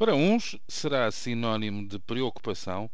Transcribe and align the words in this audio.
Para 0.00 0.14
uns 0.14 0.56
será 0.66 1.10
sinónimo 1.10 1.86
de 1.86 1.98
preocupação 1.98 2.90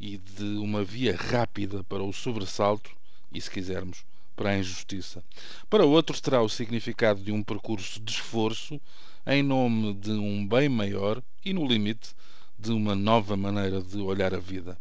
e 0.00 0.16
de 0.16 0.56
uma 0.56 0.82
via 0.82 1.14
rápida 1.14 1.84
para 1.84 2.02
o 2.02 2.14
sobressalto 2.14 2.90
e, 3.30 3.38
se 3.38 3.50
quisermos, 3.50 4.06
para 4.34 4.48
a 4.48 4.58
injustiça. 4.58 5.22
Para 5.68 5.84
outros 5.84 6.18
terá 6.18 6.40
o 6.40 6.48
significado 6.48 7.20
de 7.20 7.30
um 7.30 7.42
percurso 7.42 8.00
de 8.00 8.10
esforço 8.10 8.80
em 9.26 9.42
nome 9.42 9.92
de 9.92 10.12
um 10.12 10.48
bem 10.48 10.66
maior 10.66 11.22
e, 11.44 11.52
no 11.52 11.66
limite, 11.66 12.14
de 12.58 12.72
uma 12.72 12.94
nova 12.94 13.36
maneira 13.36 13.82
de 13.82 13.98
olhar 13.98 14.32
a 14.32 14.38
vida. 14.38 14.78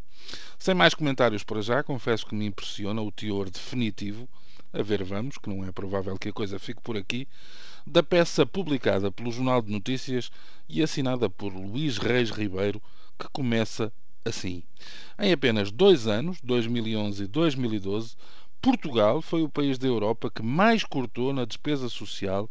Sem 0.57 0.73
mais 0.73 0.93
comentários 0.93 1.43
para 1.43 1.61
já, 1.61 1.83
confesso 1.83 2.25
que 2.25 2.35
me 2.35 2.45
impressiona 2.45 3.01
o 3.01 3.11
teor 3.11 3.49
definitivo, 3.49 4.29
a 4.77 4.83
ver 4.83 5.03
vamos, 5.03 5.37
que 5.37 5.49
não 5.49 5.63
é 5.63 5.71
provável 5.71 6.17
que 6.17 6.29
a 6.29 6.33
coisa 6.33 6.59
fique 6.59 6.81
por 6.81 6.97
aqui, 6.97 7.27
da 7.87 8.03
peça 8.03 8.45
publicada 8.45 9.09
pelo 9.09 9.31
Jornal 9.31 9.61
de 9.61 9.71
Notícias 9.71 10.29
e 10.67 10.83
assinada 10.83 11.29
por 11.29 11.53
Luís 11.53 11.97
Reis 11.97 12.29
Ribeiro, 12.29 12.81
que 13.17 13.27
começa 13.31 13.91
assim. 14.25 14.63
Em 15.17 15.31
apenas 15.31 15.71
dois 15.71 16.07
anos, 16.07 16.41
2011 16.41 17.23
e 17.23 17.27
2012, 17.27 18.17
Portugal 18.61 19.21
foi 19.21 19.43
o 19.43 19.49
país 19.49 19.77
da 19.77 19.87
Europa 19.87 20.29
que 20.29 20.43
mais 20.43 20.83
cortou 20.83 21.31
na 21.31 21.45
despesa 21.45 21.87
social, 21.87 22.49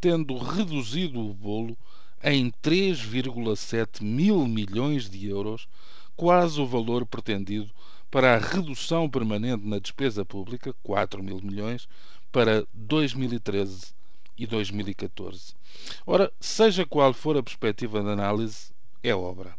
tendo 0.00 0.38
reduzido 0.38 1.18
o 1.18 1.34
bolo 1.34 1.76
em 2.22 2.52
3,7 2.62 4.04
mil 4.04 4.46
milhões 4.46 5.10
de 5.10 5.26
euros, 5.26 5.66
quase 6.14 6.60
o 6.60 6.66
valor 6.66 7.04
pretendido 7.04 7.70
para 8.14 8.36
a 8.36 8.38
redução 8.38 9.10
permanente 9.10 9.66
na 9.66 9.80
despesa 9.80 10.24
pública, 10.24 10.72
4 10.84 11.20
mil 11.20 11.40
milhões, 11.42 11.88
para 12.30 12.64
2013 12.72 13.92
e 14.38 14.46
2014. 14.46 15.56
Ora, 16.06 16.32
seja 16.38 16.86
qual 16.86 17.12
for 17.12 17.36
a 17.36 17.42
perspectiva 17.42 18.00
de 18.00 18.08
análise, 18.08 18.70
é 19.02 19.12
obra. 19.12 19.56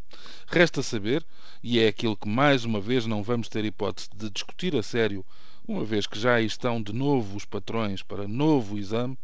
Resta 0.48 0.82
saber, 0.82 1.26
e 1.62 1.80
é 1.80 1.90
aquilo 1.90 2.16
que 2.16 2.30
mais 2.30 2.64
uma 2.64 2.80
vez 2.80 3.06
não 3.06 3.22
vamos 3.22 3.50
ter 3.50 3.66
hipótese 3.66 4.08
de 4.16 4.30
discutir 4.30 4.74
a 4.74 4.82
sério, 4.82 5.26
uma 5.68 5.84
vez 5.84 6.08
que 6.08 6.18
já 6.18 6.36
aí 6.36 6.46
estão 6.46 6.82
de 6.82 6.94
novo 6.94 7.36
os 7.36 7.44
patrões 7.44 8.02
para 8.04 8.26
novo 8.26 8.78
exame, 8.78 9.18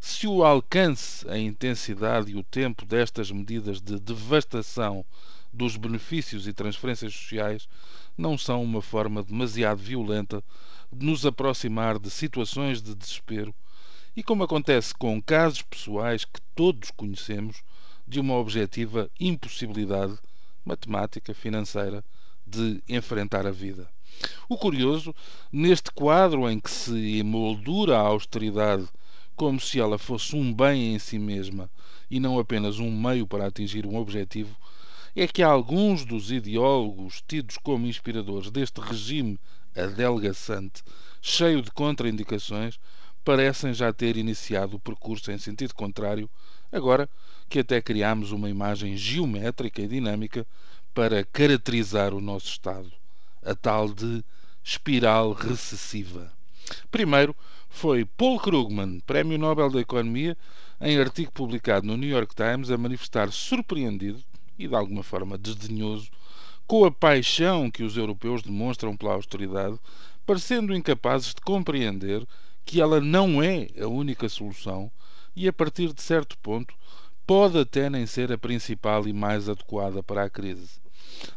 se 0.00 0.26
o 0.26 0.42
alcance, 0.42 1.24
a 1.28 1.38
intensidade 1.38 2.32
e 2.32 2.34
o 2.34 2.42
tempo 2.42 2.84
destas 2.84 3.30
medidas 3.30 3.80
de 3.80 4.00
devastação 4.00 5.06
dos 5.56 5.76
benefícios 5.76 6.46
e 6.46 6.52
transferências 6.52 7.14
sociais 7.14 7.66
não 8.16 8.36
são 8.36 8.62
uma 8.62 8.82
forma 8.82 9.22
demasiado 9.22 9.78
violenta 9.78 10.44
de 10.92 11.06
nos 11.06 11.24
aproximar 11.24 11.98
de 11.98 12.10
situações 12.10 12.82
de 12.82 12.94
desespero 12.94 13.54
e, 14.14 14.22
como 14.22 14.44
acontece 14.44 14.94
com 14.94 15.20
casos 15.20 15.62
pessoais 15.62 16.24
que 16.24 16.40
todos 16.54 16.90
conhecemos, 16.90 17.62
de 18.06 18.20
uma 18.20 18.34
objetiva 18.34 19.10
impossibilidade 19.18 20.16
matemática, 20.64 21.34
financeira, 21.34 22.04
de 22.46 22.82
enfrentar 22.88 23.46
a 23.46 23.50
vida. 23.50 23.88
O 24.48 24.56
curioso, 24.56 25.14
neste 25.50 25.90
quadro 25.90 26.48
em 26.48 26.60
que 26.60 26.70
se 26.70 27.18
emoldura 27.18 27.96
a 27.96 28.00
austeridade 28.00 28.88
como 29.34 29.60
se 29.60 29.80
ela 29.80 29.98
fosse 29.98 30.36
um 30.36 30.52
bem 30.52 30.94
em 30.94 30.98
si 30.98 31.18
mesma 31.18 31.70
e 32.10 32.20
não 32.20 32.38
apenas 32.38 32.78
um 32.78 32.90
meio 32.90 33.26
para 33.26 33.46
atingir 33.46 33.84
um 33.84 33.96
objetivo, 33.96 34.56
é 35.18 35.26
que 35.26 35.42
alguns 35.42 36.04
dos 36.04 36.30
ideólogos 36.30 37.22
tidos 37.26 37.56
como 37.56 37.86
inspiradores 37.86 38.50
deste 38.50 38.82
regime 38.82 39.40
adelgaçante, 39.74 40.82
cheio 41.22 41.62
de 41.62 41.70
contraindicações, 41.70 42.78
parecem 43.24 43.72
já 43.72 43.90
ter 43.94 44.18
iniciado 44.18 44.76
o 44.76 44.78
percurso 44.78 45.32
em 45.32 45.38
sentido 45.38 45.74
contrário, 45.74 46.28
agora 46.70 47.08
que 47.48 47.60
até 47.60 47.80
criamos 47.80 48.30
uma 48.30 48.50
imagem 48.50 48.94
geométrica 48.94 49.80
e 49.80 49.88
dinâmica 49.88 50.46
para 50.92 51.24
caracterizar 51.24 52.12
o 52.12 52.20
nosso 52.20 52.48
Estado, 52.48 52.92
a 53.42 53.54
tal 53.54 53.88
de 53.88 54.22
espiral 54.62 55.32
recessiva. 55.32 56.30
Primeiro 56.90 57.34
foi 57.70 58.04
Paul 58.04 58.38
Krugman, 58.38 59.00
Prémio 59.00 59.38
Nobel 59.38 59.70
da 59.70 59.80
Economia, 59.80 60.36
em 60.78 60.98
artigo 60.98 61.32
publicado 61.32 61.86
no 61.86 61.96
New 61.96 62.10
York 62.10 62.34
Times, 62.34 62.70
a 62.70 62.76
manifestar 62.76 63.32
surpreendido 63.32 64.22
e 64.58 64.66
de 64.66 64.74
alguma 64.74 65.02
forma 65.02 65.38
desdenhoso 65.38 66.10
com 66.66 66.84
a 66.84 66.90
paixão 66.90 67.70
que 67.70 67.82
os 67.82 67.96
europeus 67.96 68.42
demonstram 68.42 68.96
pela 68.96 69.14
austeridade, 69.14 69.78
parecendo 70.24 70.74
incapazes 70.74 71.28
de 71.28 71.40
compreender 71.40 72.26
que 72.64 72.80
ela 72.80 73.00
não 73.00 73.40
é 73.40 73.68
a 73.80 73.86
única 73.86 74.28
solução 74.28 74.90
e, 75.34 75.46
a 75.46 75.52
partir 75.52 75.92
de 75.92 76.02
certo 76.02 76.36
ponto, 76.38 76.74
pode 77.24 77.58
até 77.58 77.88
nem 77.88 78.06
ser 78.06 78.32
a 78.32 78.38
principal 78.38 79.06
e 79.06 79.12
mais 79.12 79.48
adequada 79.48 80.02
para 80.02 80.24
a 80.24 80.30
crise. 80.30 80.80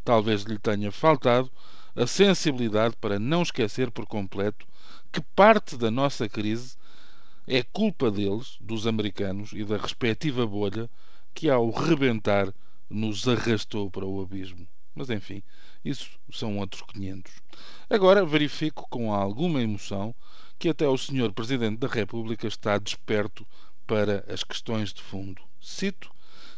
Talvez 0.03 0.43
lhe 0.43 0.57
tenha 0.57 0.91
faltado 0.91 1.51
a 1.95 2.07
sensibilidade 2.07 2.95
para 2.97 3.19
não 3.19 3.43
esquecer 3.43 3.91
por 3.91 4.05
completo 4.05 4.65
que 5.11 5.21
parte 5.35 5.77
da 5.77 5.91
nossa 5.91 6.27
crise 6.27 6.77
é 7.47 7.63
culpa 7.63 8.11
deles, 8.11 8.57
dos 8.61 8.85
americanos 8.87 9.51
e 9.53 9.63
da 9.63 9.77
respectiva 9.77 10.45
bolha 10.45 10.89
que, 11.33 11.49
ao 11.49 11.69
rebentar, 11.71 12.53
nos 12.89 13.27
arrastou 13.27 13.89
para 13.91 14.05
o 14.05 14.21
abismo. 14.21 14.67
Mas 14.95 15.09
enfim, 15.09 15.43
isso 15.83 16.09
são 16.31 16.57
outros 16.57 16.81
500. 16.81 17.31
Agora 17.89 18.25
verifico 18.25 18.87
com 18.89 19.13
alguma 19.13 19.61
emoção 19.61 20.13
que 20.57 20.69
até 20.69 20.87
o 20.87 20.97
Sr. 20.97 21.31
Presidente 21.33 21.77
da 21.77 21.87
República 21.87 22.47
está 22.47 22.77
desperto 22.77 23.47
para 23.87 24.25
as 24.27 24.43
questões 24.43 24.93
de 24.93 25.01
fundo. 25.01 25.41
Cito: 25.61 26.11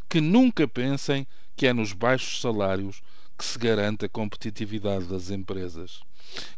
que 0.09 0.19
nunca 0.19 0.67
pensem 0.67 1.27
que 1.55 1.67
é 1.67 1.73
nos 1.73 1.93
baixos 1.93 2.41
salários 2.41 3.01
que 3.41 3.47
se 3.47 3.57
garante 3.57 4.05
a 4.05 4.09
competitividade 4.09 5.05
das 5.05 5.31
empresas. 5.31 6.01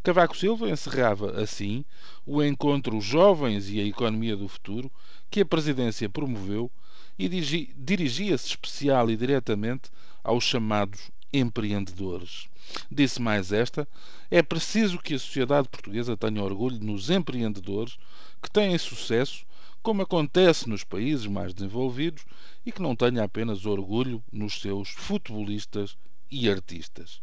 Cavaco 0.04 0.36
Silva 0.36 0.70
encerrava 0.70 1.42
assim 1.42 1.86
o 2.26 2.44
encontro 2.44 3.00
Jovens 3.00 3.70
e 3.70 3.80
a 3.80 3.86
Economia 3.86 4.36
do 4.36 4.50
Futuro 4.50 4.92
que 5.32 5.40
a 5.40 5.46
presidência 5.46 6.10
promoveu 6.10 6.70
e 7.18 7.30
dirigia-se 7.30 8.48
especial 8.48 9.10
e 9.10 9.16
diretamente 9.16 9.90
aos 10.22 10.44
chamados 10.44 11.10
empreendedores. 11.32 12.50
Disse 12.92 13.22
mais 13.22 13.54
esta: 13.54 13.88
é 14.30 14.44
preciso 14.44 15.00
que 15.00 15.14
a 15.14 15.20
sociedade 15.20 15.70
portuguesa 15.70 16.18
tenha 16.18 16.44
orgulho 16.44 16.84
nos 16.84 17.10
empreendedores 17.10 17.98
que 18.42 18.52
têm 18.52 18.78
sucesso, 18.78 19.46
como 19.82 20.02
acontece 20.02 20.68
nos 20.68 20.84
países 20.84 21.28
mais 21.28 21.54
desenvolvidos, 21.54 22.26
e 22.66 22.74
que 22.74 22.82
não 22.82 22.94
tenha 22.94 23.24
apenas 23.24 23.66
orgulho 23.66 24.22
nos 24.34 24.60
seus 24.60 24.90
futebolistas 24.90 25.96
e 26.34 26.50
artistas. 26.50 27.20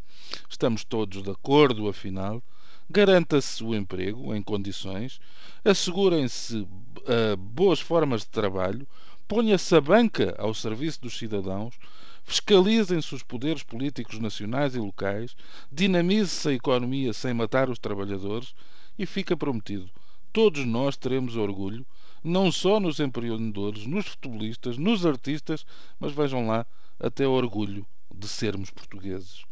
Estamos 0.49 0.85
todos 0.85 1.25
de 1.25 1.31
acordo, 1.31 1.89
afinal. 1.89 2.41
Garanta-se 2.89 3.63
o 3.65 3.75
emprego 3.75 4.35
em 4.35 4.43
condições, 4.43 5.21
assegurem-se 5.65 6.59
uh, 6.59 7.37
boas 7.37 7.81
formas 7.81 8.23
de 8.23 8.29
trabalho, 8.29 8.87
ponha-se 9.27 9.75
a 9.75 9.81
banca 9.81 10.35
ao 10.39 10.55
serviço 10.55 11.01
dos 11.01 11.19
cidadãos, 11.19 11.75
fiscalizem-se 12.25 13.15
os 13.15 13.23
poderes 13.23 13.65
políticos 13.65 14.19
nacionais 14.21 14.75
e 14.75 14.79
locais, 14.79 15.37
dinamize-se 15.71 16.49
a 16.49 16.53
economia 16.53 17.13
sem 17.13 17.35
matar 17.35 17.69
os 17.69 17.79
trabalhadores 17.79 18.55
e 18.99 19.07
fica 19.07 19.37
prometido. 19.37 19.91
Todos 20.33 20.65
nós 20.65 20.97
teremos 20.97 21.37
orgulho, 21.37 21.85
não 22.23 22.53
só 22.53 22.79
nos 22.79 23.01
empreendedores, 23.01 23.87
nos 23.87 24.07
futebolistas, 24.07 24.79
nos 24.79 25.05
artistas, 25.05 25.65
mas 25.99 26.13
vejam 26.13 26.47
lá, 26.47 26.67
até 26.99 27.27
orgulho 27.27 27.87
de 28.15 28.29
sermos 28.29 28.71
portugueses, 28.71 29.45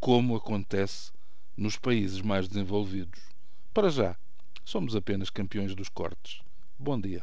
como 0.00 0.36
acontece 0.36 1.12
nos 1.56 1.76
países 1.76 2.20
mais 2.20 2.48
desenvolvidos. 2.48 3.20
Para 3.72 3.90
já, 3.90 4.16
somos 4.64 4.96
apenas 4.96 5.30
campeões 5.30 5.74
dos 5.74 5.88
cortes. 5.88 6.40
Bom 6.78 7.00
dia. 7.00 7.22